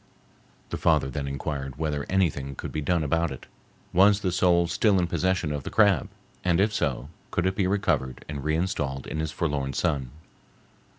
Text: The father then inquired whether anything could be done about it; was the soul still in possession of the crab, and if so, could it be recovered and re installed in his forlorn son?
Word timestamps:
The 0.71 0.77
father 0.79 1.11
then 1.11 1.27
inquired 1.27 1.77
whether 1.77 2.07
anything 2.09 2.55
could 2.55 2.71
be 2.71 2.81
done 2.81 3.03
about 3.03 3.29
it; 3.29 3.45
was 3.93 4.21
the 4.21 4.31
soul 4.31 4.65
still 4.65 4.97
in 4.97 5.05
possession 5.05 5.51
of 5.51 5.61
the 5.61 5.69
crab, 5.69 6.09
and 6.43 6.59
if 6.59 6.73
so, 6.73 7.09
could 7.29 7.45
it 7.45 7.55
be 7.55 7.67
recovered 7.67 8.25
and 8.27 8.43
re 8.43 8.55
installed 8.55 9.05
in 9.05 9.19
his 9.19 9.31
forlorn 9.31 9.73
son? 9.73 10.09